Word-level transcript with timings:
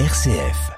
RCF. 0.00 0.72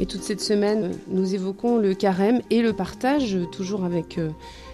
Et 0.00 0.06
toute 0.06 0.22
cette 0.24 0.40
semaine, 0.40 0.98
nous 1.06 1.36
évoquons 1.36 1.78
le 1.78 1.94
carême 1.94 2.40
et 2.50 2.60
le 2.60 2.72
partage, 2.72 3.38
toujours 3.52 3.84
avec 3.84 4.18
euh, 4.18 4.30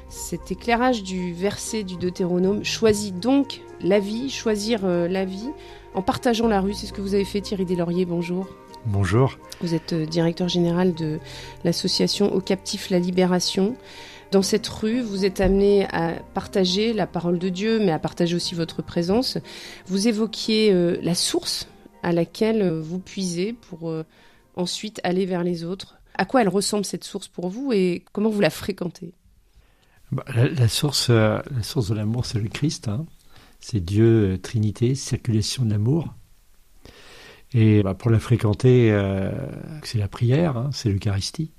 cet 0.08 0.50
éclairage 0.50 1.02
du 1.02 1.34
verset 1.34 1.82
du 1.82 1.96
Deutéronome. 1.96 2.64
Choisis 2.64 3.12
donc 3.12 3.60
la 3.82 4.00
vie, 4.00 4.30
choisir 4.30 4.86
euh, 4.86 5.06
la 5.06 5.26
vie 5.26 5.50
en 5.92 6.00
partageant 6.00 6.48
la 6.48 6.62
rue. 6.62 6.72
C'est 6.72 6.86
ce 6.86 6.94
que 6.94 7.02
vous 7.02 7.12
avez 7.12 7.26
fait, 7.26 7.42
Thierry 7.42 7.66
Deslauriers. 7.66 8.06
Bonjour. 8.06 8.46
Bonjour. 8.86 9.36
Vous 9.60 9.74
êtes 9.74 9.92
euh, 9.92 10.06
directeur 10.06 10.48
général 10.48 10.94
de 10.94 11.18
l'association 11.62 12.32
Aux 12.32 12.40
Captifs 12.40 12.88
La 12.88 13.00
Libération. 13.00 13.76
Dans 14.32 14.42
cette 14.42 14.66
rue, 14.66 15.00
vous 15.00 15.24
êtes 15.24 15.40
amené 15.40 15.86
à 15.92 16.14
partager 16.34 16.92
la 16.92 17.06
parole 17.06 17.38
de 17.38 17.48
Dieu, 17.48 17.78
mais 17.78 17.92
à 17.92 17.98
partager 17.98 18.34
aussi 18.34 18.54
votre 18.54 18.82
présence. 18.82 19.38
Vous 19.86 20.08
évoquiez 20.08 20.72
la 21.00 21.14
source 21.14 21.68
à 22.02 22.12
laquelle 22.12 22.68
vous 22.70 22.98
puisez 22.98 23.52
pour 23.52 23.92
ensuite 24.56 25.00
aller 25.04 25.26
vers 25.26 25.44
les 25.44 25.64
autres. 25.64 25.98
À 26.14 26.24
quoi 26.24 26.42
elle 26.42 26.48
ressemble 26.48 26.84
cette 26.84 27.04
source 27.04 27.28
pour 27.28 27.48
vous 27.48 27.72
et 27.72 28.04
comment 28.12 28.30
vous 28.30 28.40
la 28.40 28.50
fréquentez? 28.50 29.12
Bah, 30.12 30.24
la, 30.34 30.68
source, 30.68 31.08
euh, 31.10 31.40
la 31.54 31.62
source 31.62 31.88
de 31.88 31.94
l'amour, 31.94 32.26
c'est 32.26 32.38
le 32.38 32.48
Christ. 32.48 32.88
Hein. 32.88 33.06
C'est 33.60 33.84
Dieu, 33.84 34.34
euh, 34.34 34.38
Trinité, 34.38 34.94
circulation 34.94 35.64
de 35.64 35.70
l'amour. 35.70 36.14
Et 37.52 37.82
bah, 37.82 37.94
pour 37.94 38.10
la 38.10 38.18
fréquenter, 38.18 38.92
euh, 38.92 39.30
c'est 39.82 39.98
la 39.98 40.08
prière, 40.08 40.56
hein, 40.56 40.70
c'est 40.72 40.90
l'Eucharistie. 40.90 41.52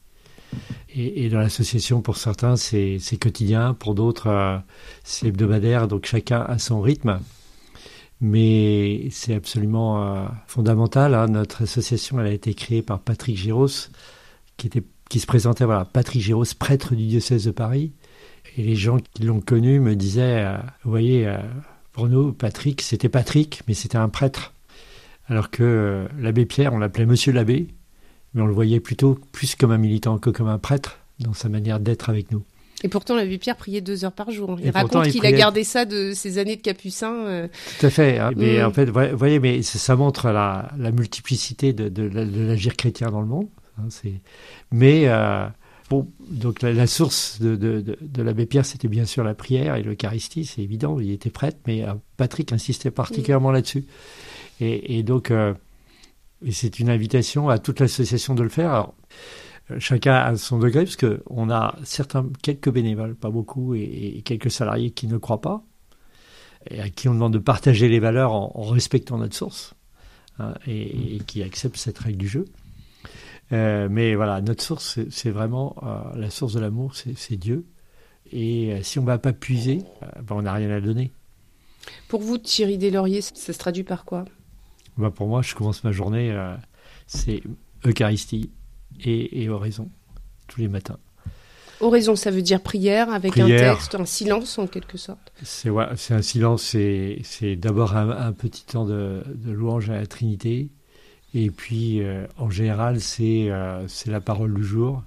Et, 0.96 1.30
dans 1.30 1.40
l'association, 1.40 2.02
pour 2.02 2.18
certains, 2.18 2.55
c'est 2.55 3.00
quotidien, 3.22 3.74
pour 3.76 3.94
d'autres, 3.94 4.62
c'est 5.04 5.28
hebdomadaire, 5.28 5.88
donc 5.88 6.05
chacun 6.05 6.42
a 6.42 6.58
son 6.58 6.82
rythme 6.82 7.20
mais 8.22 9.10
c'est 9.12 9.36
absolument 9.36 10.04
euh, 10.04 10.26
fondamental. 10.48 11.13
Hein. 11.13 11.27
Notre 11.27 11.63
association, 11.63 12.20
elle 12.20 12.27
a 12.27 12.32
été 12.32 12.54
créée 12.54 12.82
par 12.82 12.99
Patrick 12.99 13.38
Giros, 13.38 13.90
qui, 14.58 14.68
était, 14.68 14.84
qui 15.10 15.20
se 15.20 15.27
présentait, 15.27 15.66
voilà, 15.66 15.86
Patrick 15.86 16.21
Giros, 16.21 16.46
prêtre 16.58 16.96
du 16.96 17.05
diocèse 17.08 17.46
de 17.46 17.52
Paris. 17.52 17.93
Et 18.58 18.64
les 18.64 18.76
gens 18.76 18.98
qui 18.98 19.24
l'ont 19.24 19.41
connu 19.41 19.80
me 19.80 19.96
disaient, 19.96 20.46
euh, 20.46 20.58
vous 20.84 20.90
voyez, 20.90 21.27
euh, 21.27 21.38
pour 21.91 22.08
nous, 22.08 22.34
Patrick, 22.34 22.82
c'était 22.82 23.10
Patrick, 23.10 23.62
mais 23.68 23.74
c'était 23.74 23.98
un 23.98 24.10
prêtre. 24.10 24.54
Alors 25.27 25.52
que 25.52 26.08
l'abbé 26.18 26.46
Pierre, 26.46 26.74
on 26.74 26.80
l'appelait 26.80 27.05
Monsieur 27.05 27.34
l'abbé, 27.34 27.68
mais 28.34 28.42
on 28.42 28.48
le 28.48 28.54
voyait 28.54 28.80
plutôt 28.80 29.20
plus 29.32 29.56
comme 29.56 29.72
un 29.72 29.78
militant 29.78 30.18
que 30.18 30.30
comme 30.30 30.48
un 30.48 30.60
prêtre 30.60 31.00
dans 31.20 31.34
sa 31.34 31.50
manière 31.50 31.80
d'être 31.80 32.10
avec 32.10 32.32
nous. 32.32 32.44
Et 32.84 32.90
pourtant, 32.90 33.16
l'abbé 33.16 33.38
Pierre 33.38 33.56
priait 33.56 33.82
deux 33.82 34.06
heures 34.06 34.12
par 34.12 34.30
jour. 34.30 34.60
Il 34.64 34.70
raconte 34.70 35.08
qu'il 35.08 35.26
a 35.26 35.32
gardé 35.32 35.64
ça 35.64 35.86
de 35.86 36.12
ses 36.14 36.38
années 36.38 36.55
de 36.55 36.62
capucin. 36.62 37.14
Euh. 37.26 37.48
Tout 37.80 37.88
à 37.88 37.90
fait. 37.90 38.20
Hein. 38.20 38.32
Mais 38.36 38.62
mm. 38.62 38.66
en 38.66 38.72
fait, 38.72 38.86
vous 38.86 39.18
voyez, 39.18 39.40
mais 39.40 39.64
ça 39.64 39.96
montre 39.96 40.30
la, 40.30 40.70
multiplicité 40.92 41.74
de, 41.74 42.04
l'agir 42.04 42.76
chrétien 42.76 43.10
dans 43.10 43.22
le 43.22 43.28
monde. 43.28 43.48
Hein, 43.80 43.88
mais 44.72 45.04
euh, 45.05 45.48
bon, 45.90 46.08
donc 46.30 46.62
la, 46.62 46.88
source 46.88 47.40
de, 47.42 47.98
l'abbé 48.22 48.46
Pierre, 48.46 48.66
c'était 48.66 48.88
bien 48.88 49.05
sûr 49.05 49.24
la 49.24 49.34
prière 49.34 49.76
et 49.76 49.82
l'Eucharistie, 49.82 50.46
c'est 50.46 50.62
évident. 50.62 51.00
Il 51.00 51.12
était 51.12 51.32
prêtre, 51.32 51.58
mais 51.66 51.84
euh, 51.84 51.94
Patrick 52.16 52.54
insistait 52.54 52.92
particulièrement 52.92 53.52
là-dessus. 53.52 53.86
Et, 54.60 55.04
donc, 55.04 55.32
c'est 56.52 56.80
une 56.80 56.90
invitation 56.90 57.49
à 57.49 57.60
toute 57.60 57.80
l'association 57.80 58.35
de 58.35 58.43
le 58.43 58.49
faire. 58.49 58.70
Alors, 58.71 58.96
chacun 59.80 60.16
à 60.16 60.35
son 60.35 60.60
degré, 60.60 60.85
parce 60.85 60.96
qu'on 60.96 61.49
a 61.49 61.76
certains, 61.84 62.27
quelques 62.41 62.71
bénévoles, 62.71 63.16
pas 63.16 63.30
beaucoup, 63.30 63.74
et, 63.76 64.22
quelques 64.25 64.52
salariés 64.52 64.91
qui 64.91 65.08
ne 65.08 65.18
croient 65.18 65.41
pas, 65.41 65.63
et 66.69 66.81
à 66.81 66.90
qui 66.90 67.09
on 67.09 67.13
demande 67.13 67.34
de 67.34 67.40
partager 67.40 67.88
les 67.90 68.00
valeurs 68.00 68.34
en, 68.34 68.62
respectant 68.63 69.18
notre 69.18 69.35
source, 69.35 69.74
hein, 70.40 70.53
et, 70.68 71.19
qui 71.28 71.44
acceptent 71.44 71.78
cette 71.78 72.00
règle 72.00 72.18
du 72.18 72.28
jeu. 72.28 72.46
Euh, 73.54 73.88
mais 73.90 74.16
voilà, 74.16 74.42
notre 74.42 74.64
source, 74.64 75.00
c'est 75.09 75.31
vraiment 75.31 75.75
euh, 75.84 76.19
la 76.19 76.30
source 76.30 76.54
de 76.54 76.59
l'amour, 76.59 76.94
c'est 76.96 77.38
Dieu. 77.38 77.66
Et 78.31 78.74
euh, 78.74 78.84
si 78.84 79.00
on 79.00 79.04
ne 79.04 79.08
va 79.08 79.19
pas 79.19 79.31
puiser, 79.31 79.84
ben, 80.02 80.36
on 80.36 80.42
n'a 80.42 80.54
rien 80.54 80.69
à 80.69 80.81
donner. 80.81 81.12
Pour 82.09 82.22
vous, 82.22 82.38
Thierry 82.38 82.78
Deslauriers, 82.78 83.22
ça 83.22 83.54
se 83.54 83.58
traduit 83.58 83.84
par 83.84 84.04
quoi? 84.04 84.25
Ben, 84.97 85.12
Pour 85.12 85.28
moi, 85.28 85.41
je 85.41 85.56
commence 85.56 85.84
ma 85.84 85.91
journée, 85.91 86.35
c'est 87.06 87.41
Eucharistie, 87.85 88.50
et, 89.03 89.50
oraison 89.50 89.90
tous 90.47 90.62
les 90.62 90.68
matins. 90.68 90.97
Oraison, 91.80 92.16
ça 92.16 92.31
veut 92.31 92.41
dire 92.41 92.62
prière 92.62 93.12
avec 93.12 93.38
un 93.38 93.47
texte, 93.47 93.96
un 93.96 94.06
silence 94.06 94.57
en 94.57 94.66
quelque 94.66 94.97
sorte. 94.97 95.31
C'est 95.44 95.69
ouais, 95.69 95.86
un 96.09 96.22
silence, 96.22 96.63
c'est 96.63 97.56
d'abord 97.56 97.96
un, 97.96 98.31
petit 98.31 98.66
temps 98.66 98.86
de, 98.86 99.22
louange 99.46 99.90
à 99.90 99.96
la 99.96 100.07
Trinité, 100.07 100.69
et 101.36 101.52
puis 101.52 102.02
euh, 102.02 102.25
en 102.38 102.50
général 102.50 103.02
c'est 103.02 103.52
euh, 103.52 103.86
c'est 103.88 104.09
la 104.09 104.22
parole 104.22 104.53
du 104.56 104.63
jour, 104.63 105.03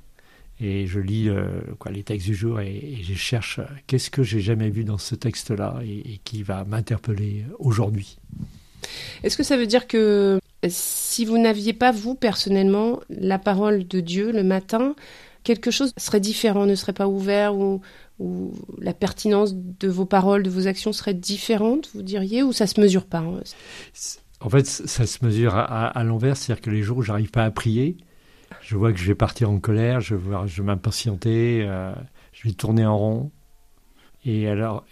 et 0.60 0.86
je 0.86 1.00
lis 1.00 1.28
euh, 1.28 1.48
quoi, 1.78 1.90
les 1.90 2.04
textes 2.04 2.26
du 2.26 2.34
jour 2.34 2.60
et, 2.60 2.98
je 3.02 3.14
cherche 3.14 3.60
qu'est-ce 3.86 4.10
que 4.10 4.22
j'ai 4.22 4.40
jamais 4.40 4.70
vu 4.70 4.84
dans 4.84 4.98
ce 4.98 5.14
texte-là 5.16 5.80
et, 5.82 6.14
et 6.14 6.20
qui 6.22 6.44
va 6.44 6.64
m'interpeller 6.64 7.46
aujourd'hui. 7.58 8.18
Est-ce 9.22 9.36
que 9.36 9.42
ça 9.42 9.56
veut 9.56 9.66
dire 9.66 9.86
que 9.86 10.38
si 10.68 11.24
vous 11.24 11.38
n'aviez 11.38 11.72
pas, 11.72 11.90
vous, 11.90 12.14
personnellement, 12.14 13.00
la 13.08 13.38
parole 13.38 13.86
de 13.86 14.00
Dieu 14.00 14.32
le 14.32 14.42
matin, 14.42 14.94
quelque 15.44 15.70
chose 15.70 15.92
serait 15.96 16.20
différent, 16.20 16.66
ne 16.66 16.74
serait 16.74 16.92
pas 16.92 17.08
ouvert 17.08 17.56
ou, 17.56 17.80
la 18.78 18.92
pertinence 18.92 19.54
de 19.54 19.88
vos 19.88 20.04
paroles, 20.04 20.42
de 20.42 20.50
vos 20.50 20.66
actions 20.66 20.92
serait 20.92 21.14
différente, 21.14 21.88
vous 21.94 22.02
diriez, 22.02 22.42
ou 22.42 22.52
ça 22.52 22.66
se 22.66 22.78
mesure 22.78 23.06
pas 23.06 23.20
hein 23.20 23.40
En 24.40 24.50
fait, 24.50 24.66
ça 24.66 25.06
se 25.06 25.24
mesure 25.24 25.54
à, 25.56 26.04
l'envers, 26.04 26.36
c'est-à-dire 26.36 26.60
que 26.60 26.68
les 26.68 26.82
jours 26.82 26.98
où 26.98 27.02
j'arrive 27.02 27.30
pas 27.30 27.44
à 27.44 27.50
prier, 27.50 27.96
je 28.60 28.76
vois 28.76 28.92
que 28.92 28.98
je 28.98 29.06
vais 29.06 29.14
partir 29.14 29.48
en 29.48 29.58
colère, 29.58 30.02
je 30.02 30.16
vais, 30.16 30.36
je 30.44 30.60
m'impatienter, 30.60 31.64
euh, 31.66 31.94
je 32.34 32.46
vais 32.46 32.52
tourner 32.52 32.84
en 32.84 32.98
rond. 32.98 33.30
Et 34.26 34.48
alors, 34.48 34.84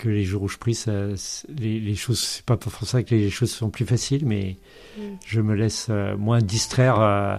que 0.00 0.08
les 0.08 0.24
jours 0.24 0.42
où 0.42 0.48
je 0.48 0.56
prie, 0.56 0.74
ça, 0.74 0.92
les, 1.48 1.78
les, 1.78 1.94
choses, 1.94 2.18
c'est 2.18 2.44
pas 2.44 2.56
pour 2.56 2.72
ça 2.86 3.02
que 3.02 3.14
les 3.14 3.28
choses 3.28 3.50
sont 3.50 3.68
plus 3.68 3.84
faciles, 3.84 4.24
mais 4.24 4.56
mm. 4.96 5.02
je 5.26 5.40
me 5.42 5.54
laisse 5.54 5.88
euh, 5.90 6.16
moins 6.16 6.40
distraire 6.40 7.00
euh, 7.00 7.36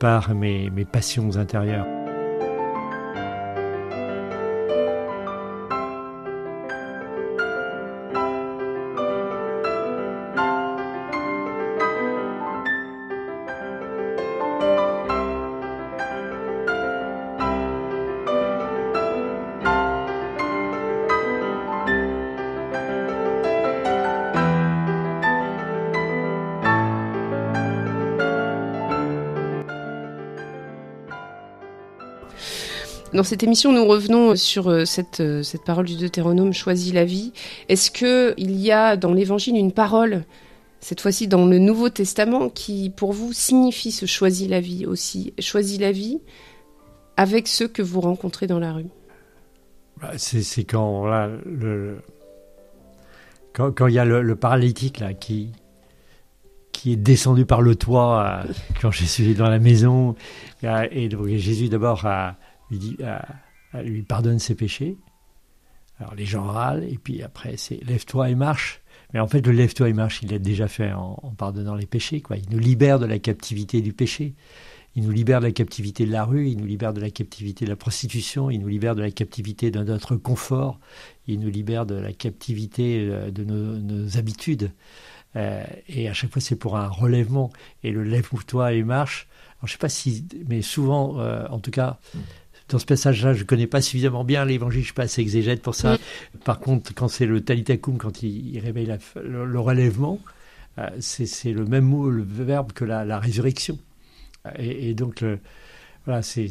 par 0.00 0.34
mes, 0.34 0.68
mes 0.70 0.84
passions 0.84 1.36
intérieures. 1.36 2.01
Dans 33.14 33.24
cette 33.24 33.42
émission, 33.42 33.74
nous 33.74 33.84
revenons 33.84 34.36
sur 34.36 34.68
euh, 34.68 34.86
cette, 34.86 35.20
euh, 35.20 35.42
cette 35.42 35.64
parole 35.64 35.84
du 35.84 35.96
Deutéronome, 35.96 36.54
choisis 36.54 36.94
la 36.94 37.04
vie. 37.04 37.34
Est-ce 37.68 37.90
qu'il 37.90 38.56
y 38.58 38.72
a 38.72 38.96
dans 38.96 39.12
l'Évangile 39.12 39.54
une 39.54 39.72
parole, 39.72 40.24
cette 40.80 41.02
fois-ci 41.02 41.28
dans 41.28 41.44
le 41.44 41.58
Nouveau 41.58 41.90
Testament, 41.90 42.48
qui 42.48 42.88
pour 42.88 43.12
vous 43.12 43.34
signifie 43.34 43.92
ce 43.92 44.06
choisis 44.06 44.48
la 44.48 44.60
vie 44.60 44.86
aussi? 44.86 45.34
Choisis 45.38 45.78
la 45.78 45.92
vie 45.92 46.20
avec 47.18 47.48
ceux 47.48 47.68
que 47.68 47.82
vous 47.82 48.00
rencontrez 48.00 48.46
dans 48.46 48.58
la 48.58 48.72
rue 48.72 48.88
bah, 50.00 50.12
C'est 50.16 50.64
quand, 50.64 51.04
le, 51.44 51.98
quand, 53.52 53.88
il 53.88 53.94
y 53.94 53.98
a 53.98 54.06
le, 54.06 54.36
paralytique 54.36 55.00
là, 55.00 55.12
qui, 55.12 55.50
qui 56.72 56.94
est 56.94 56.96
descendu 56.96 57.44
par 57.44 57.60
le 57.60 57.76
toit 57.76 58.24
euh, 58.46 58.52
quand 58.80 58.90
je 58.90 59.04
suis 59.04 59.34
dans 59.34 59.50
la 59.50 59.58
maison. 59.58 60.16
Et 60.92 61.10
donc 61.10 61.26
Jésus 61.28 61.68
d'abord 61.68 62.06
a 62.06 62.36
lui, 62.72 64.02
pardonne 64.02 64.38
ses 64.38 64.54
péchés. 64.54 64.96
Alors 65.98 66.14
les 66.14 66.26
gens 66.26 66.44
râlent, 66.44 66.84
et 66.84 66.98
puis 66.98 67.22
après 67.22 67.56
c'est 67.56 67.82
lève-toi 67.84 68.30
et 68.30 68.34
marche. 68.34 68.82
Mais 69.12 69.20
en 69.20 69.26
fait, 69.26 69.46
le 69.46 69.52
lève-toi 69.52 69.90
et 69.90 69.92
marche, 69.92 70.20
il 70.22 70.30
l'a 70.30 70.38
déjà 70.38 70.68
fait 70.68 70.92
en, 70.92 71.34
pardonnant 71.36 71.74
les 71.74 71.86
péchés. 71.86 72.20
Quoi. 72.20 72.36
Il 72.36 72.48
nous 72.50 72.58
libère 72.58 72.98
de 72.98 73.06
la 73.06 73.18
captivité 73.18 73.82
du 73.82 73.92
péché. 73.92 74.34
Il 74.94 75.04
nous 75.04 75.10
libère 75.10 75.40
de 75.40 75.46
la 75.46 75.52
captivité 75.52 76.04
de 76.04 76.12
la 76.12 76.24
rue, 76.24 76.48
il 76.48 76.58
nous 76.58 76.66
libère 76.66 76.92
de 76.92 77.00
la 77.00 77.10
captivité 77.10 77.64
de 77.64 77.70
la 77.70 77.76
prostitution, 77.76 78.50
il 78.50 78.60
nous 78.60 78.68
libère 78.68 78.94
de 78.94 79.00
la 79.00 79.10
captivité 79.10 79.70
de 79.70 79.82
notre 79.82 80.16
confort, 80.16 80.78
il 81.26 81.40
nous 81.40 81.48
libère 81.48 81.86
de 81.86 81.94
la 81.94 82.12
captivité 82.12 83.08
euh, 83.08 83.30
de 83.30 83.42
nos, 83.42 84.18
habitudes. 84.18 84.70
Euh, 85.34 85.64
et 85.88 86.10
à 86.10 86.12
chaque 86.12 86.30
fois, 86.30 86.42
c'est 86.42 86.56
pour 86.56 86.76
un 86.76 86.88
relèvement. 86.88 87.50
Et 87.82 87.90
le 87.90 88.04
lève-toi 88.04 88.74
et 88.74 88.82
marche. 88.82 89.28
Je 89.64 89.72
sais 89.72 89.78
pas 89.78 89.88
si, 89.88 90.26
mais 90.48 90.60
souvent, 90.60 91.18
euh, 91.20 91.46
en 91.48 91.60
tout 91.60 91.70
cas, 91.70 92.00
dans 92.72 92.78
ce 92.78 92.86
passage-là, 92.86 93.34
je 93.34 93.40
ne 93.40 93.44
connais 93.44 93.66
pas 93.66 93.80
suffisamment 93.80 94.24
bien 94.24 94.44
l'évangile, 94.44 94.80
je 94.80 94.84
ne 94.84 94.86
suis 94.86 94.94
pas 94.94 95.04
assez 95.04 95.20
exégète 95.20 95.62
pour 95.62 95.74
ça. 95.74 95.98
Par 96.44 96.58
contre, 96.58 96.94
quand 96.94 97.08
c'est 97.08 97.26
le 97.26 97.42
talitakum, 97.42 97.98
quand 97.98 98.22
il, 98.22 98.58
réveille 98.58 98.92
le, 99.22 99.60
relèvement, 99.60 100.18
euh, 100.78 100.88
c'est 101.00 101.52
le 101.52 101.64
même 101.64 101.84
mot, 101.84 102.10
le 102.10 102.22
verbe 102.22 102.72
que 102.72 102.84
la, 102.84 103.18
résurrection. 103.18 103.78
Et, 104.58 104.94
donc, 104.94 105.24
voilà, 106.04 106.22
c'est 106.22 106.48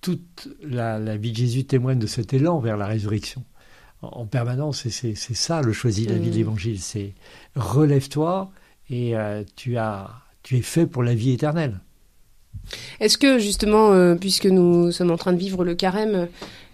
toute 0.00 0.48
la, 0.62 1.16
vie 1.16 1.32
de 1.32 1.36
Jésus 1.36 1.64
témoigne 1.64 1.98
de 1.98 2.06
cet 2.06 2.32
élan 2.32 2.58
vers 2.58 2.76
la 2.76 2.86
résurrection 2.86 3.44
en, 4.02 4.26
permanence. 4.26 4.86
Et 4.86 4.90
c'est 4.90 5.14
ça 5.14 5.62
le 5.62 5.72
choisi 5.72 6.06
de 6.06 6.12
la 6.12 6.18
vie 6.18 6.30
de 6.30 6.34
mmh. 6.34 6.38
l'évangile. 6.38 6.80
C'est 6.80 7.14
relève-toi 7.56 8.50
et 8.90 9.16
euh, 9.16 9.44
tu, 9.56 9.76
as, 9.76 10.10
tu 10.42 10.56
es 10.56 10.62
fait 10.62 10.86
pour 10.86 11.02
la 11.02 11.14
vie 11.14 11.32
éternelle. 11.32 11.80
Est-ce 13.00 13.18
que 13.18 13.38
justement, 13.38 13.92
euh, 13.92 14.14
puisque 14.14 14.46
nous 14.46 14.92
sommes 14.92 15.10
en 15.10 15.16
train 15.16 15.32
de 15.32 15.38
vivre 15.38 15.64
le 15.64 15.74
carême, 15.74 16.28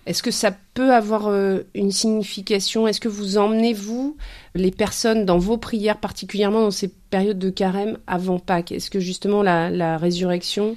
est-ce 0.06 0.22
que 0.22 0.30
ça 0.30 0.54
peut 0.74 0.92
avoir 0.92 1.28
euh, 1.28 1.60
une 1.74 1.90
signification? 1.90 2.86
Est-ce 2.86 3.00
que 3.00 3.08
vous 3.08 3.38
emmenez, 3.38 3.72
vous, 3.72 4.16
les 4.54 4.70
personnes 4.70 5.24
dans 5.24 5.38
vos 5.38 5.56
prières, 5.56 5.98
particulièrement 5.98 6.60
dans 6.60 6.70
ces 6.70 6.88
périodes 6.88 7.38
de 7.38 7.50
carême 7.50 7.98
avant 8.06 8.38
Pâques? 8.38 8.72
Est-ce 8.72 8.90
que 8.90 9.00
justement 9.00 9.42
la, 9.42 9.96
résurrection, 9.96 10.76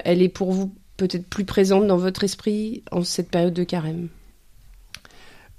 elle 0.00 0.22
est 0.22 0.28
pour 0.28 0.52
vous 0.52 0.72
peut-être 0.96 1.26
plus 1.26 1.44
présente 1.44 1.86
dans 1.86 1.96
votre 1.96 2.24
esprit 2.24 2.82
en 2.90 3.02
cette 3.02 3.30
période 3.30 3.54
de 3.54 3.64
carême? 3.64 4.08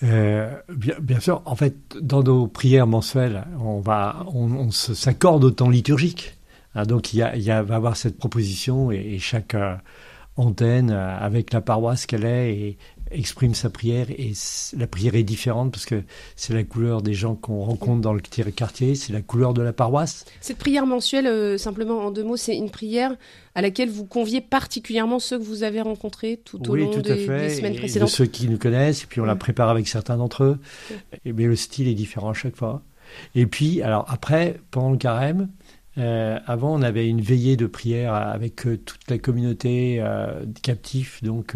Euh, 0.03 0.51
bien, 0.67 1.21
sûr, 1.21 1.41
en 1.45 1.55
fait, 1.55 1.75
dans 2.01 2.21
nos 2.21 2.47
prières 2.47 2.87
mensuelles, 2.87 3.45
on 3.61 3.79
va, 3.79 4.25
on, 4.33 4.71
s'accorde 4.71 5.45
au 5.45 5.51
temps 5.51 5.69
liturgique. 5.69 6.34
Hein, 6.75 6.85
donc 6.85 7.13
il 7.13 7.17
y, 7.17 7.21
a, 7.23 7.35
il 7.35 7.43
y 7.43 7.51
a, 7.51 7.61
va 7.63 7.75
avoir 7.75 7.97
cette 7.97 8.17
proposition 8.17 8.91
et, 8.91 9.17
chaque 9.19 9.55
euh, 9.55 9.75
antenne, 10.37 10.91
euh, 10.91 11.17
avec 11.17 11.53
la 11.53 11.61
paroisse 11.61 12.05
qu'elle 12.05 12.25
est, 12.25 12.53
et, 12.53 12.77
exprime 13.11 13.53
sa 13.53 13.69
prière 13.69 14.07
et 14.09 14.33
la 14.77 14.87
prière 14.87 15.15
est 15.15 15.23
différente 15.23 15.71
parce 15.71 15.85
que 15.85 16.03
c'est 16.35 16.53
la 16.53 16.63
couleur 16.63 17.01
des 17.03 17.13
gens 17.13 17.35
qu'on 17.35 17.63
rencontre 17.63 18.01
dans 18.01 18.13
le 18.13 18.19
quartier, 18.19 18.95
c'est 18.95 19.13
la 19.13 19.21
couleur 19.21 19.53
de 19.53 19.61
la 19.61 19.73
paroisse. 19.73 20.25
Cette 20.41 20.57
prière 20.57 20.85
mensuelle, 20.85 21.27
euh, 21.27 21.57
simplement 21.57 21.99
en 21.99 22.11
deux 22.11 22.23
mots, 22.23 22.35
c'est 22.35 22.55
une 22.55 22.69
prière 22.69 23.15
à 23.53 23.61
laquelle 23.61 23.89
vous 23.89 24.05
conviez 24.05 24.41
particulièrement 24.41 25.19
ceux 25.19 25.37
que 25.37 25.43
vous 25.43 25.63
avez 25.63 25.81
rencontrés 25.81 26.41
tout 26.43 26.69
au 26.69 26.75
long 26.75 26.89
des, 26.97 27.25
semaines 27.49 27.75
précédentes. 27.75 28.09
Et 28.09 28.11
de 28.11 28.15
ceux 28.15 28.25
qui 28.25 28.49
nous 28.49 28.57
connaissent, 28.57 29.03
et 29.03 29.07
puis 29.07 29.21
on 29.21 29.25
la 29.25 29.35
prépare 29.35 29.69
avec 29.69 29.87
certains 29.87 30.17
d'entre 30.17 30.43
eux. 30.43 30.59
Et, 31.25 31.31
mais 31.31 31.45
le 31.45 31.55
style 31.55 31.87
est 31.87 31.93
différent 31.93 32.31
à 32.31 32.33
chaque 32.33 32.55
fois. 32.55 32.81
Et 33.35 33.45
puis, 33.45 33.81
alors 33.81 34.05
après, 34.09 34.59
pendant 34.71 34.89
le 34.89 34.97
carême, 34.97 35.49
euh, 35.97 36.39
avant, 36.45 36.73
on 36.73 36.81
avait 36.81 37.07
une 37.07 37.21
veillée 37.21 37.57
de 37.57 37.67
prière 37.67 38.13
avec 38.13 38.67
euh, 38.67 38.77
toute 38.77 39.09
la 39.09 39.17
communauté 39.17 39.97
euh, 39.99 40.45
captifs, 40.61 41.23
donc 41.23 41.55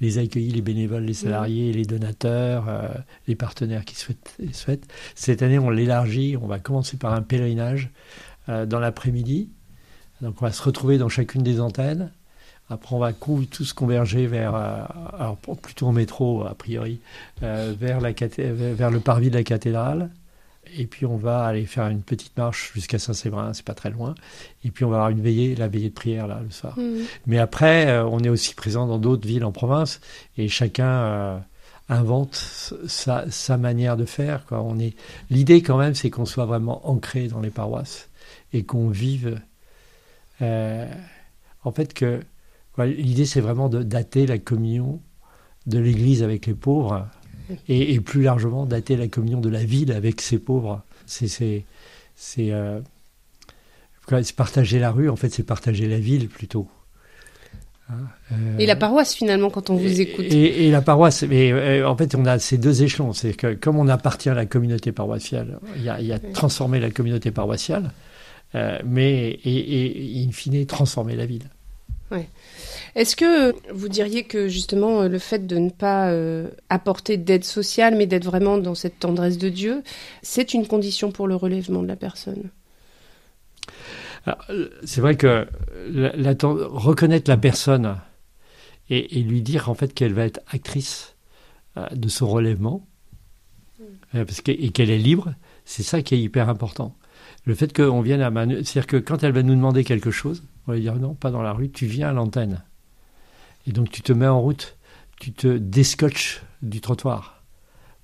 les 0.00 0.18
accueillis, 0.18 0.50
les 0.50 0.62
bénévoles, 0.62 1.04
les 1.04 1.14
salariés, 1.14 1.72
les 1.72 1.84
donateurs, 1.84 2.68
euh, 2.68 2.88
les 3.26 3.36
partenaires 3.36 3.84
qui 3.84 3.94
souhaitent, 3.94 4.36
souhaitent. 4.52 4.90
Cette 5.14 5.42
année, 5.42 5.58
on 5.58 5.70
l'élargit. 5.70 6.36
On 6.40 6.46
va 6.46 6.58
commencer 6.58 6.96
par 6.96 7.12
un 7.12 7.22
pèlerinage 7.22 7.90
euh, 8.48 8.66
dans 8.66 8.80
l'après-midi. 8.80 9.50
Donc, 10.22 10.40
on 10.40 10.46
va 10.46 10.52
se 10.52 10.62
retrouver 10.62 10.98
dans 10.98 11.08
chacune 11.08 11.42
des 11.42 11.60
antennes. 11.60 12.12
Après, 12.70 12.94
on 12.94 12.98
va 12.98 13.12
tous 13.12 13.72
converger 13.72 14.26
vers, 14.26 14.54
euh, 14.54 14.84
alors 15.18 15.36
plutôt 15.36 15.88
en 15.88 15.92
métro 15.92 16.46
a 16.46 16.54
priori, 16.54 17.00
vers, 17.40 18.00
la, 18.00 18.12
vers 18.12 18.90
le 18.90 19.00
parvis 19.00 19.28
de 19.28 19.34
la 19.34 19.42
cathédrale 19.42 20.10
et 20.76 20.86
puis 20.86 21.06
on 21.06 21.16
va 21.16 21.44
aller 21.44 21.66
faire 21.66 21.88
une 21.88 22.02
petite 22.02 22.36
marche 22.36 22.72
jusqu'à 22.74 22.98
Saint-Séverin, 22.98 23.52
c'est 23.52 23.64
pas 23.64 23.74
très 23.74 23.90
loin, 23.90 24.14
et 24.64 24.70
puis 24.70 24.84
on 24.84 24.90
va 24.90 24.96
avoir 24.96 25.10
une 25.10 25.20
veillée, 25.20 25.54
la 25.54 25.68
veillée 25.68 25.88
de 25.88 25.94
prière 25.94 26.26
là 26.26 26.40
le 26.42 26.50
soir. 26.50 26.78
Mmh. 26.78 27.02
Mais 27.26 27.38
après, 27.38 27.88
euh, 27.88 28.04
on 28.04 28.20
est 28.20 28.28
aussi 28.28 28.54
présent 28.54 28.86
dans 28.86 28.98
d'autres 28.98 29.26
villes 29.26 29.44
en 29.44 29.52
province, 29.52 30.00
et 30.36 30.48
chacun 30.48 30.88
euh, 30.88 31.38
invente 31.88 32.34
sa, 32.34 33.30
sa, 33.30 33.56
manière 33.56 33.96
de 33.96 34.04
faire. 34.04 34.46
Quoi. 34.46 34.62
On 34.62 34.78
est 34.78 34.94
l'idée 35.28 35.62
quand 35.62 35.76
même, 35.76 35.94
c'est 35.94 36.10
qu'on 36.10 36.26
soit 36.26 36.46
vraiment 36.46 36.88
ancré 36.88 37.28
dans 37.28 37.40
les 37.40 37.50
paroisses 37.50 38.08
et 38.52 38.62
qu'on 38.62 38.88
vive. 38.88 39.40
Euh, 40.40 40.86
en 41.64 41.72
fait, 41.72 41.92
que 41.92 42.20
l'idée 42.78 43.26
c'est 43.26 43.40
vraiment 43.40 43.68
de 43.68 43.82
dater 43.82 44.26
la 44.26 44.38
communion 44.38 45.00
de 45.66 45.78
l'Église 45.78 46.22
avec 46.22 46.46
les 46.46 46.54
pauvres 46.54 47.06
et, 47.68 48.00
plus 48.00 48.22
largement 48.22 48.66
dater 48.66 48.96
la 48.96 49.08
communion 49.08 49.40
de 49.40 49.48
la 49.48 49.64
ville 49.64 49.92
avec 49.92 50.20
ses 50.20 50.38
pauvres. 50.38 50.82
C'est 51.06 51.64
euh, 52.38 52.80
partager 54.36 54.78
la 54.78 54.90
rue, 54.90 55.08
en 55.08 55.16
fait, 55.16 55.30
c'est 55.30 55.42
partager 55.42 55.88
la 55.88 55.98
ville 55.98 56.28
plutôt. 56.28 56.68
Hein, 57.90 58.34
et 58.58 58.66
la 58.66 58.76
paroisse 58.76 59.14
finalement 59.14 59.50
quand 59.50 59.70
on 59.70 59.76
vous 59.76 60.00
écoute. 60.00 60.26
Et, 60.30 60.70
la 60.70 60.80
paroisse, 60.80 61.24
mais 61.24 61.50
euh, 61.50 61.88
en 61.88 61.96
fait 61.96 62.14
on 62.14 62.24
a 62.24 62.38
ces 62.38 62.56
deux 62.56 62.82
échelons, 62.82 63.12
c'est 63.12 63.32
que 63.32 63.54
comme 63.54 63.78
on 63.78 63.88
appartient 63.88 64.28
à 64.28 64.34
la 64.34 64.46
communauté 64.46 64.92
paroissiale, 64.92 65.58
il 65.76 65.82
y 65.82 65.88
a, 65.88 66.00
il 66.00 66.20
transformer 66.32 66.78
la 66.78 66.90
communauté 66.90 67.32
paroissiale, 67.32 67.90
euh, 68.54 68.78
mais 68.84 69.30
et, 69.44 70.20
et, 70.20 70.24
in 70.24 70.30
fine 70.30 70.64
transformer 70.66 71.16
la 71.16 71.26
ville. 71.26 71.48
Ouais. 72.10 72.28
Est-ce 72.96 73.14
que 73.14 73.54
vous 73.72 73.88
diriez 73.88 74.24
que 74.24 74.48
justement 74.48 75.02
le 75.02 75.18
fait 75.18 75.46
de 75.46 75.58
ne 75.58 75.70
pas 75.70 76.10
euh, 76.10 76.48
apporter 76.68 77.16
d'aide 77.16 77.44
sociale, 77.44 77.94
mais 77.96 78.06
d'être 78.06 78.24
vraiment 78.24 78.58
dans 78.58 78.74
cette 78.74 78.98
tendresse 78.98 79.38
de 79.38 79.48
Dieu, 79.48 79.82
c'est 80.22 80.52
une 80.54 80.66
condition 80.66 81.12
pour 81.12 81.28
le 81.28 81.36
relèvement 81.36 81.82
de 81.82 81.88
la 81.88 81.96
personne? 81.96 82.50
C'est 84.84 85.00
vrai 85.00 85.16
que 85.16 85.46
la, 85.88 86.34
reconnaître 86.42 87.30
la 87.30 87.38
personne 87.38 87.96
et, 88.90 89.22
lui 89.22 89.40
dire 89.40 89.70
en 89.70 89.74
fait 89.74 89.94
qu'elle 89.94 90.12
va 90.12 90.24
être 90.26 90.40
actrice 90.50 91.14
euh, 91.76 91.86
de 91.90 92.08
son 92.08 92.28
relèvement, 92.28 92.86
hmm. 93.78 93.84
euh, 94.16 94.24
parce 94.24 94.42
et 94.46 94.70
qu'elle 94.70 94.90
est 94.90 94.98
libre, 94.98 95.34
c'est 95.64 95.82
ça 95.82 96.02
qui 96.02 96.14
est 96.14 96.20
hyper 96.20 96.48
important. 96.48 96.96
Le 97.44 97.54
fait 97.54 97.74
qu'on 97.74 98.00
vienne 98.00 98.20
à 98.20 98.30
c'est-à-dire 98.30 98.86
que 98.86 98.96
quand 98.96 99.22
elle 99.22 99.32
va 99.32 99.42
nous 99.42 99.54
demander 99.54 99.84
quelque 99.84 100.10
chose, 100.10 100.42
on 100.70 100.72
va 100.72 100.76
lui 100.76 100.82
dire 100.82 100.96
non, 100.96 101.14
pas 101.14 101.30
dans 101.30 101.42
la 101.42 101.52
rue, 101.52 101.70
tu 101.70 101.86
viens 101.86 102.10
à 102.10 102.12
l'antenne. 102.12 102.62
Et 103.66 103.72
donc 103.72 103.90
tu 103.90 104.02
te 104.02 104.12
mets 104.12 104.28
en 104.28 104.40
route, 104.40 104.76
tu 105.18 105.32
te 105.32 105.58
déscotches 105.58 106.42
du 106.62 106.80
trottoir 106.80 107.42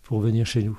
pour 0.03 0.21
venir 0.21 0.47
chez 0.47 0.63
nous. 0.63 0.79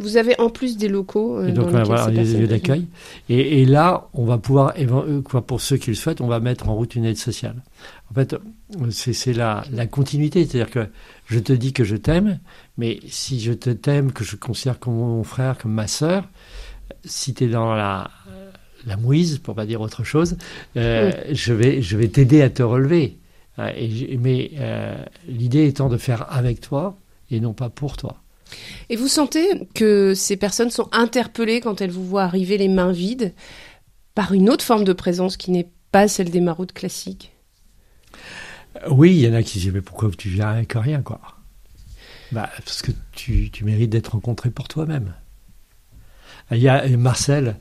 Vous 0.00 0.16
avez 0.16 0.40
en 0.40 0.48
plus 0.48 0.76
des 0.76 0.86
locaux. 0.86 1.38
Euh, 1.38 1.48
et 1.48 1.52
donc, 1.52 1.66
on 1.66 1.70
va 1.70 1.80
avoir 1.80 2.10
des 2.12 2.22
lieux 2.22 2.46
d'accueil. 2.46 2.86
Et, 3.28 3.64
là, 3.64 4.08
on 4.14 4.24
va 4.24 4.38
pouvoir, 4.38 4.74
euh, 4.78 5.22
quoi, 5.22 5.44
pour 5.44 5.60
ceux 5.60 5.76
qui 5.76 5.90
le 5.90 5.96
souhaitent, 5.96 6.20
on 6.20 6.28
va 6.28 6.38
mettre 6.38 6.68
en 6.68 6.76
route 6.76 6.94
une 6.94 7.04
aide 7.04 7.16
sociale. 7.16 7.56
En 8.08 8.14
fait, 8.14 8.36
c'est 8.90 9.32
la, 9.32 9.64
la 9.72 9.88
continuité. 9.88 10.46
C'est-à-dire 10.46 10.70
que 10.70 10.86
je 11.26 11.40
te 11.40 11.52
dis 11.52 11.72
que 11.72 11.82
je 11.82 11.96
t'aime, 11.96 12.38
mais 12.76 13.00
si 13.08 13.40
je 13.40 13.52
te 13.52 13.70
t'aime, 13.70 14.12
que 14.12 14.22
je 14.22 14.36
considère 14.36 14.78
comme 14.78 14.94
mon 14.94 15.24
frère, 15.24 15.58
comme 15.58 15.72
ma 15.72 15.88
sœur, 15.88 16.28
si 17.04 17.34
tu 17.34 17.44
es 17.44 17.48
dans 17.48 17.74
la, 17.74 18.08
la 18.86 18.96
mouise, 18.96 19.38
pour 19.38 19.54
pas 19.54 19.66
dire 19.66 19.80
autre 19.80 20.04
chose, 20.04 20.36
euh, 20.76 21.12
je 21.30 21.52
vais, 21.52 21.82
je 21.82 21.96
vais 21.96 22.08
t'aider 22.08 22.42
à 22.42 22.50
te 22.50 22.62
relever. 22.62 23.18
Euh, 23.58 23.72
mais 24.18 24.52
euh, 24.58 24.96
l'idée 25.26 25.66
étant 25.66 25.88
de 25.88 25.96
faire 25.96 26.26
avec 26.32 26.60
toi 26.60 26.98
et 27.30 27.40
non 27.40 27.54
pas 27.54 27.70
pour 27.70 27.96
toi. 27.96 28.22
Et 28.88 28.96
vous 28.96 29.08
sentez 29.08 29.66
que 29.74 30.14
ces 30.14 30.36
personnes 30.36 30.70
sont 30.70 30.88
interpellées 30.92 31.60
quand 31.60 31.80
elles 31.80 31.90
vous 31.90 32.06
voient 32.06 32.22
arriver 32.22 32.56
les 32.56 32.68
mains 32.68 32.92
vides 32.92 33.34
par 34.14 34.32
une 34.32 34.48
autre 34.48 34.64
forme 34.64 34.84
de 34.84 34.92
présence 34.92 35.36
qui 35.36 35.50
n'est 35.50 35.68
pas 35.92 36.08
celle 36.08 36.30
des 36.30 36.40
maraudes 36.40 36.72
classiques? 36.72 37.32
Oui, 38.88 39.16
il 39.16 39.20
y 39.20 39.28
en 39.28 39.34
a 39.34 39.42
qui 39.42 39.58
disent 39.58 39.72
mais 39.72 39.80
pourquoi 39.80 40.10
tu 40.16 40.28
viens 40.28 40.48
avec 40.48 40.72
rien 40.74 41.02
quoi? 41.02 41.20
Bah, 42.32 42.48
Parce 42.64 42.82
que 42.82 42.92
tu, 43.12 43.50
tu 43.50 43.64
mérites 43.64 43.90
d'être 43.90 44.12
rencontré 44.12 44.50
pour 44.50 44.68
toi-même. 44.68 45.14
Il 46.50 46.58
y 46.58 46.68
a 46.68 46.86
Marcel 46.96 47.56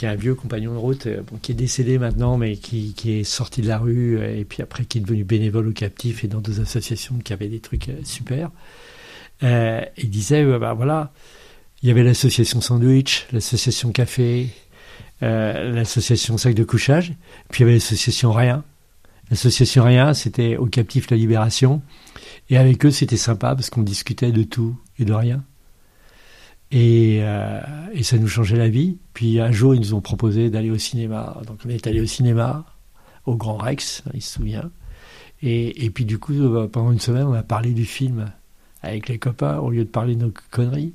qui 0.00 0.06
est 0.06 0.08
un 0.08 0.14
vieux 0.14 0.34
compagnon 0.34 0.72
de 0.72 0.78
route, 0.78 1.06
euh, 1.08 1.20
qui 1.42 1.52
est 1.52 1.54
décédé 1.54 1.98
maintenant, 1.98 2.38
mais 2.38 2.56
qui, 2.56 2.94
est 3.04 3.22
sorti 3.22 3.60
de 3.60 3.68
la 3.68 3.76
rue, 3.76 4.18
euh, 4.18 4.34
et 4.34 4.46
puis 4.46 4.62
après 4.62 4.86
qui 4.86 4.96
est 4.96 5.02
devenu 5.02 5.24
bénévole 5.24 5.68
ou 5.68 5.72
captif 5.74 6.24
et 6.24 6.26
dans 6.26 6.40
deux 6.40 6.58
associations 6.62 7.18
qui 7.18 7.34
avaient 7.34 7.48
des 7.48 7.60
trucs 7.60 7.90
euh, 7.90 8.00
super. 8.02 8.50
il 9.42 10.08
disait, 10.08 10.42
bah 10.58 10.72
voilà, 10.72 11.12
il 11.82 11.90
y 11.90 11.92
avait 11.92 12.02
l'association 12.02 12.62
sandwich, 12.62 13.26
l'association 13.30 13.92
café, 13.92 14.48
l'association 15.20 16.38
sac 16.38 16.54
de 16.54 16.64
couchage, 16.64 17.12
puis 17.50 17.58
il 17.58 17.60
y 17.60 17.64
avait 17.64 17.74
l'association 17.74 18.32
rien. 18.32 18.64
L'association 19.30 19.84
rien, 19.84 20.14
c'était 20.14 20.56
au 20.56 20.64
captif 20.64 21.10
la 21.10 21.18
libération, 21.18 21.82
et 22.48 22.56
avec 22.56 22.86
eux 22.86 22.90
c'était 22.90 23.18
sympa 23.18 23.54
parce 23.54 23.68
qu'on 23.68 23.82
discutait 23.82 24.32
de 24.32 24.44
tout 24.44 24.78
et 24.98 25.04
de 25.04 25.12
rien. 25.12 25.44
Et, 26.70 27.18
euh, 27.22 27.60
et, 27.92 28.02
ça 28.02 28.16
nous 28.18 28.28
changeait 28.28 28.56
la 28.56 28.68
vie. 28.68 28.98
Puis 29.12 29.40
un 29.40 29.50
jour, 29.50 29.74
ils 29.74 29.80
nous 29.80 29.94
ont 29.94 30.00
proposé 30.00 30.50
d'aller 30.50 30.70
au 30.70 30.78
cinéma. 30.78 31.40
Donc 31.46 31.60
on 31.64 31.68
est 31.68 31.86
allé 31.86 32.00
au 32.00 32.06
cinéma, 32.06 32.64
au 33.26 33.36
Grand 33.36 33.56
Rex, 33.56 34.04
il 34.14 34.22
se 34.22 34.34
souvient. 34.34 34.70
Et, 35.42 35.90
puis 35.90 36.04
du 36.04 36.18
coup, 36.18 36.34
euh, 36.34 36.68
pendant 36.68 36.92
une 36.92 37.00
semaine, 37.00 37.24
on 37.24 37.32
a 37.32 37.42
parlé 37.42 37.72
du 37.72 37.86
film 37.86 38.30
avec 38.82 39.08
les 39.08 39.18
copains 39.18 39.58
au 39.58 39.70
lieu 39.70 39.84
de 39.84 39.90
parler 39.90 40.14
de 40.14 40.26
nos 40.26 40.32
conneries. 40.50 40.92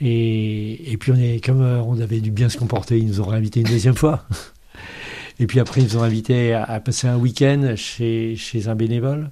Et, 0.00 0.96
puis 0.98 1.12
on 1.12 1.16
est 1.16 1.44
comme 1.44 1.60
euh, 1.60 1.82
on 1.82 2.00
avait 2.00 2.20
dû 2.20 2.30
bien 2.30 2.48
se 2.48 2.56
comporter, 2.56 2.98
ils 2.98 3.06
nous 3.06 3.20
ont 3.20 3.26
réinvités 3.26 3.60
une 3.60 3.66
deuxième 3.66 3.96
fois. 3.96 4.24
Et 5.38 5.46
puis 5.46 5.58
après, 5.60 5.80
ils 5.80 5.84
nous 5.84 5.96
ont 5.96 6.02
invités 6.02 6.52
à, 6.52 6.80
passer 6.80 7.06
un 7.06 7.16
week-end 7.16 7.74
chez, 7.74 8.36
chez 8.36 8.68
un 8.68 8.74
bénévole. 8.74 9.30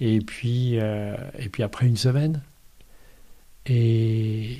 Et 0.00 0.20
puis, 0.20 0.74
et 0.74 1.48
puis 1.50 1.64
après 1.64 1.88
une 1.88 1.96
semaine. 1.96 2.40
Et, 3.66 4.58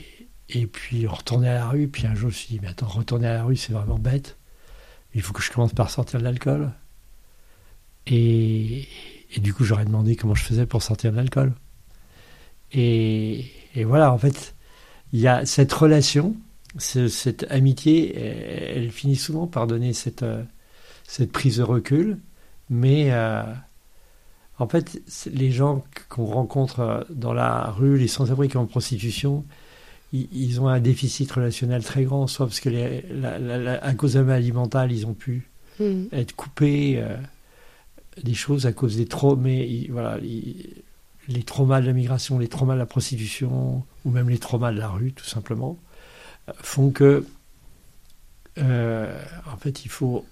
et 0.49 0.67
puis 0.67 1.07
on 1.09 1.15
retournait 1.15 1.49
à 1.49 1.55
la 1.55 1.69
rue. 1.69 1.89
Puis 1.89 2.07
un 2.07 2.15
jour, 2.15 2.23
je 2.23 2.27
me 2.27 2.31
suis 2.33 2.49
dit, 2.49 2.61
mais 2.61 2.69
attends, 2.69 2.87
retourner 2.87 3.27
à 3.27 3.35
la 3.35 3.45
rue, 3.45 3.57
c'est 3.57 3.73
vraiment 3.73 3.99
bête. 3.99 4.37
Il 5.15 5.23
faut 5.23 5.33
que 5.33 5.43
je 5.43 5.51
commence 5.51 5.73
par 5.73 5.91
sortir 5.91 6.21
de 6.21 6.25
l'alcool. 6.25 6.73
Et, 8.07 8.89
et, 9.35 9.41
du 9.41 9.55
coup, 9.55 9.65
j'aurais 9.65 9.85
demandé 9.85 10.17
comment 10.17 10.35
je 10.35 10.45
faisais 10.45 10.67
pour 10.67 10.83
sortir 10.83 11.13
de 11.13 11.17
l'alcool. 11.17 11.53
Et, 12.73 13.47
et, 13.75 13.85
voilà, 13.85 14.13
en 14.13 14.19
fait, 14.19 14.55
il 15.13 15.21
y 15.21 15.29
a 15.29 15.45
cette 15.47 15.73
relation, 15.73 16.35
cette 16.79 17.47
amitié, 17.51 18.17
elle, 18.19 18.91
finit 18.91 19.17
souvent 19.17 19.47
par 19.47 19.67
donner 19.67 19.93
cette, 19.93 20.23
euh, 20.23 20.43
cette 21.07 21.31
prise 21.33 21.59
de 21.59 21.63
recul. 21.63 22.19
Mais 22.71 23.13
euh, 23.13 23.43
en 24.63 24.69
fait, 24.69 25.03
les 25.27 25.51
gens 25.51 25.83
qu'on 26.09 26.25
rencontre 26.25 26.81
euh, 26.81 27.01
dans 27.11 27.33
la 27.33 27.71
rue, 27.73 27.99
les 27.99 28.07
sans-abri 28.07 28.47
qui 28.47 28.53
sont 28.53 28.61
en 28.61 28.67
prostitution, 28.67 29.45
ils, 30.13 30.61
ont 30.61 30.69
un 30.69 30.79
déficit 30.79 31.33
relationnel 31.33 31.83
très 31.83 32.05
grand, 32.05 32.29
soit 32.29 32.47
parce 32.47 32.61
que 32.61 32.69
les, 32.69 33.03
à 33.83 33.95
cause 33.95 34.13
de 34.13 34.21
la 34.21 34.25
maladie 34.27 34.53
mentale, 34.53 34.93
ils 34.93 35.07
ont 35.07 35.15
pu 35.15 35.49
hmm. 35.81 36.05
être 36.13 36.37
coupés 36.37 36.99
euh, 36.99 37.17
des 38.23 38.35
choses 38.35 38.67
à 38.67 38.73
cause 38.73 38.99
des 38.99 39.07
traumas, 39.07 39.65
voilà, 39.89 40.19
les 40.19 41.43
traumas 41.45 41.81
de 41.81 41.87
la 41.87 41.93
migration, 41.93 42.39
les 42.39 42.49
traumas 42.49 42.75
de 42.75 42.79
la 42.79 42.87
prostitution, 42.87 43.83
ou 44.05 44.11
même 44.11 44.29
les 44.29 44.39
traumas 44.39 44.71
de 44.71 44.79
la 44.79 44.89
rue, 44.89 45.13
tout 45.13 45.25
simplement, 45.25 45.77
euh, 46.49 46.53
font 46.61 46.91
que, 46.91 47.27
euh, 48.59 49.23
en 49.53 49.57
fait, 49.57 49.85
il 49.85 49.89
faut 49.89 50.25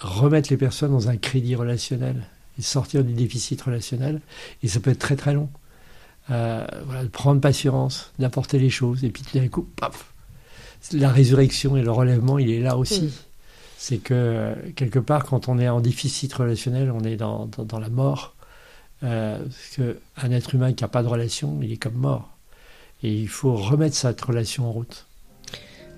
remettre 0.00 0.50
les 0.50 0.56
personnes 0.56 0.92
dans 0.92 1.08
un 1.10 1.16
crédit 1.16 1.54
relationnel 1.54 2.24
et 2.58 2.62
sortir 2.62 3.04
du 3.04 3.12
déficit 3.12 3.60
relationnel, 3.62 4.20
et 4.62 4.68
ça 4.68 4.80
peut 4.80 4.90
être 4.90 4.98
très 4.98 5.16
très 5.16 5.34
long. 5.34 5.48
Euh, 6.30 6.66
de 7.02 7.08
prendre 7.08 7.40
patience, 7.40 8.12
d'apporter 8.18 8.58
les 8.58 8.68
choses, 8.68 9.02
et 9.02 9.08
puis 9.08 9.22
d'un 9.32 9.48
coup, 9.48 9.62
paf, 9.76 10.12
la 10.92 11.10
résurrection 11.10 11.76
et 11.76 11.82
le 11.82 11.90
relèvement, 11.90 12.38
il 12.38 12.50
est 12.50 12.60
là 12.60 12.76
aussi. 12.76 13.10
C'est 13.78 13.98
que 13.98 14.54
quelque 14.74 14.98
part, 14.98 15.24
quand 15.24 15.48
on 15.48 15.58
est 15.58 15.68
en 15.68 15.80
déficit 15.80 16.32
relationnel, 16.34 16.90
on 16.90 17.02
est 17.04 17.16
dans, 17.16 17.46
dans, 17.46 17.78
la 17.78 17.88
mort. 17.88 18.34
Euh, 19.04 19.38
parce 19.38 19.76
qu'un 19.76 20.30
être 20.32 20.54
humain 20.54 20.72
qui 20.72 20.82
n'a 20.82 20.88
pas 20.88 21.02
de 21.02 21.08
relation, 21.08 21.60
il 21.62 21.72
est 21.72 21.76
comme 21.76 21.94
mort. 21.94 22.36
Et 23.02 23.14
il 23.14 23.28
faut 23.28 23.54
remettre 23.54 23.94
cette 23.94 24.20
relation 24.20 24.68
en 24.68 24.72
route. 24.72 25.06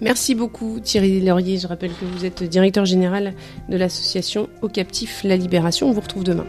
Merci 0.00 0.34
beaucoup 0.34 0.80
Thierry 0.80 1.20
Laurier. 1.20 1.58
Je 1.58 1.66
rappelle 1.66 1.92
que 1.92 2.04
vous 2.04 2.24
êtes 2.24 2.42
directeur 2.42 2.84
général 2.84 3.34
de 3.68 3.76
l'association 3.76 4.48
Au 4.62 4.68
Captif 4.68 5.22
La 5.24 5.36
Libération. 5.36 5.88
On 5.88 5.92
vous 5.92 6.00
retrouve 6.00 6.24
demain. 6.24 6.46